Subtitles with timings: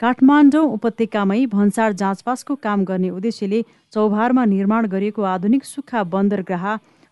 [0.00, 3.60] काठमाडौँ उपत्यकामै भन्सार जाँचपासको काम गर्ने उद्देश्यले
[3.94, 6.64] चौभारमा निर्माण गरिएको आधुनिक सुक्खा बन्दरगाह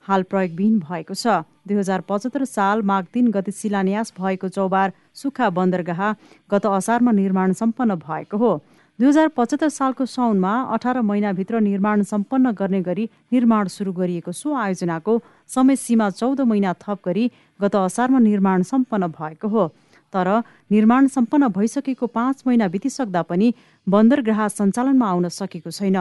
[0.04, 5.50] हाल प्रयोगविहीन भएको छ। दुई हजार पचहत्तर साल माघ तिन गते शिलान्यास भएको चौबार सुक्खा
[5.54, 6.02] बन्दरगाह
[6.50, 8.50] गत असारमा निर्माण सम्पन्न भएको हो।
[8.98, 14.58] दुई हजार पचहत्तर सालको साउनमा अठार महिनाभित्र निर्माण सम्पन्न गर्ने गरी निर्माण सुरु गरिएको सो
[14.58, 15.14] आयोजनाको
[15.54, 17.30] समय सीमा चौध महिना थप गरी
[17.60, 19.70] गत असारमा निर्माण सम्पन्न भएको हो।
[20.14, 20.28] तर
[20.70, 23.52] निर्माण सम्पन्न भइसकेको पाँच महिना बितिसक्दा पनि
[23.86, 25.98] बन्दरगाह सञ्चालनमा आउन सकेको छैन।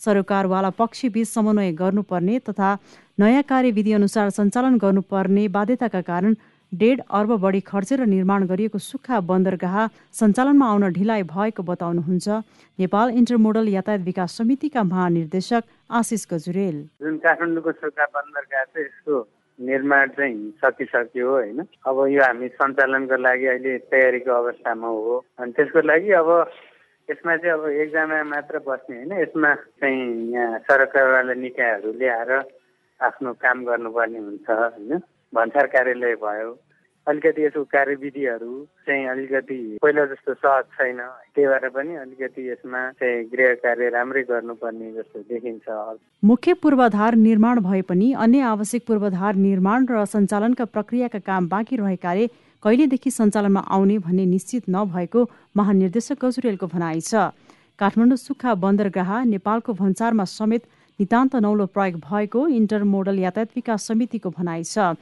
[0.00, 2.76] सरकारवाला पक्षबीच समन्वय गर्नुपर्ने तथा
[3.18, 6.34] नयाँ कार्यविधि अनुसार सञ्चालन गर्नुपर्ने बाध्यताका कारण
[6.72, 9.76] डेढ अर्ब बढी खर्चेर निर्माण गरिएको सुक्खा बन्दरगाह
[10.12, 12.28] सञ्चालनमा आउन ढिलाइ भएको बताउनुहुन्छ।
[12.78, 19.16] नेपाल इन्टरमोडल यातायात विकास समितिका महानिर्देशक आशिष गजुरेल। जुन काठमाडौँको सुक्खा बन्दरगाह छ यसको
[19.60, 25.80] निर्माण चाहिँ सकिसक्यो होइन। अब यो हामी सञ्चालनको लागि अहिले तयारीको अवस्थामा हो। अनि त्यसको
[25.80, 26.30] लागि अब
[27.10, 32.32] यसमा चाहिँ अब एकजना मात्र बस्ने होइन। यसमा चाहिँ यहाँ सरकारवाला निकायहरूले आएर
[33.00, 34.98] आफ्नो काम गर्नुपर्ने हुन्छ होइन।
[35.34, 36.50] भन्सार कार्यालय भयो।
[37.08, 38.52] अलिकति यसको कार्यविधिहरू
[38.86, 40.98] चाहिँ अलिकति पहिला जस्तो सहज छैन।
[41.34, 45.66] त्यही भएर पनि अलिकति यसमा चाहिँ गृह कार्य राम्रै गर्नुपर्ने जस्तो देखिन्छ।
[46.24, 52.26] मुख्य पूर्वाधार निर्माण भए पनि अन्य आवश्यक पूर्वाधार निर्माण र सञ्चालनका प्रक्रियाका काम बाँकी रहेकाले
[52.62, 55.20] कहिलेदेखि सञ्चालनमा आउने भन्ने निश्चित नभएको
[55.56, 57.30] महानिर्देशक गजुरेलको भनाइ छ।
[57.78, 60.62] काठमाडौँ सुक्खा बन्दरगाह नेपालको भन्सारमा समेत
[60.98, 64.92] नितान्त नौलो प्रयोग भएको इन्टर मोडल यातायात विकास समितिको भनाइ छ।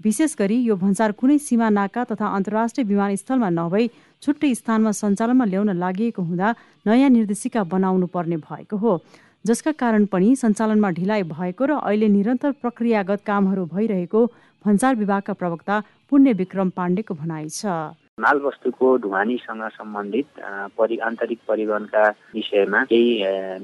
[0.00, 3.88] विशेष गरी यो भन्सार कुनै सीमा नाका तथा अन्तर्राष्ट्रिय विमानस्थलमा नभई
[4.22, 6.54] छुट्टै स्थानमा सञ्चालनमा ल्याउन लागि हुँदा
[6.86, 8.92] नयाँ निर्देशिका बनाउनु पर्ने भएको हो।
[9.44, 14.20] जसका कारण पनि सञ्चालनमा ढिलाइ भएको र अहिले निरन्तर प्रक्रियागत कामहरू भइरहेको
[14.64, 17.66] भन्सार विभागका प्रवक्ता पुण्य विक्रम पाण्डेको भनाइ छ।
[18.20, 20.26] मालवस्तुको ढुवानीसँग सम्बन्धित
[20.78, 22.04] परि आन्तरिक परिवहनका
[22.34, 23.10] विषयमा केही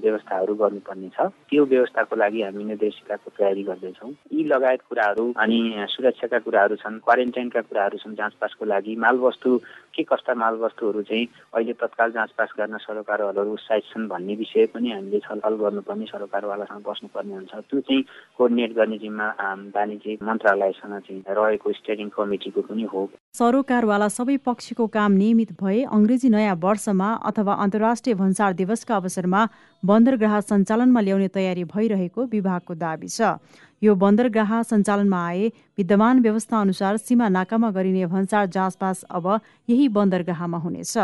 [0.03, 5.59] व्यवस्थाहरू गर्नुपर्ने छ। त्यो व्यवस्थाको लागि हामी निर्देशिकाको तयारी गर्दैछौँ। यी लगायत कुराहरू अनि
[5.95, 9.51] सुरक्षाका कुराहरू छन् क्वारेन्टाइनका कुराहरू छन् जाँचपासको लागि। मालवस्तु
[9.97, 15.19] के कस्ता मालवस्तुहरू चाहिँ अहिले तत्काल जाँचपास गर्न सरकारवालाहरू उत्साहित छन् भन्ने विषय पनि हामीले
[15.25, 18.03] छलफल गर्नुपर्ने सरकारवालासँग बस्नुपर्ने हुन्छ। त्यो चाहिँ
[18.37, 19.27] कोर्डिनेट गर्ने जिम्मा
[19.77, 26.29] वाणिज्य मन्त्रालयसँग चाहिँ रहेको स्टेरिङ कमिटीको पनि हो। सरोकारवाला सबै पक्षको काम नियमित भए अङ्ग्रेजी
[26.31, 29.41] नयाँ वर्षमा अथवा अन्तर्राष्ट्रिय भन्सार दिवसका अवसरमा
[29.83, 33.39] बन्दरगाह सञ्चालनमा ल्याउने तयारी भइरहेको विभागको दावी छ।
[33.83, 35.49] यो बन्दरगाह सञ्चालनमा आए
[35.79, 39.27] विद्यमान व्यवस्था अनुसार सीमा नाकामा गरिने भन्सार जाँचपास अब
[39.69, 40.95] यही बन्दरगाहमा हुनेछ।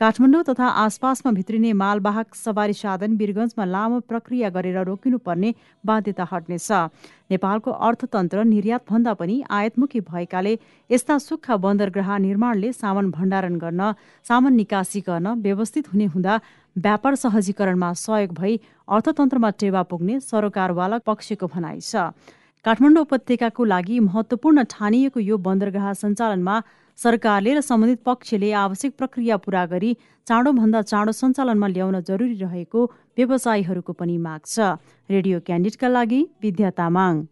[0.00, 5.50] काठमाडौँ तथा आसपासमा भित्रिने मालवाहक सवारी साधन वीरगञ्जमा लामो प्रक्रिया गरेर रोकिनुपर्ने
[5.84, 6.68] बाध्यता हट्नेछ।
[7.30, 10.56] नेपालको अर्थतन्त्र निर्यातभन्दा पनि आयातमुखी भएकाले
[10.90, 13.92] यस्ता सुक्खा बन्दरगाह निर्माणले सामान भण्डारण गर्न
[14.24, 16.40] सामान निकासी गर्न व्यवस्थित हुने हुँदा
[16.76, 18.56] व्यापार सहजीकरणमा सहयोग भई
[18.88, 22.08] अर्थतन्त्रमा टेवा पुग्ने सरकारवाला पक्षको भनाइ छ।
[22.64, 26.56] काठमाडौँ उपत्यकाको लागि महत्वपूर्ण ठानिएको यो बन्दरगाह सञ्चालनमा
[27.00, 29.96] सरकारले र सम्बन्धित पक्षले आवश्यक प्रक्रिया पूरा गरी
[30.26, 32.80] चाँडोभन्दा चाँडो सञ्चालनमा ल्याउन जरुरी रहेको
[33.16, 34.76] व्यवसायीहरूको पनि माग छ।
[35.08, 37.24] रेडियो क्यान्डिडका लागि विद्या तामाङ।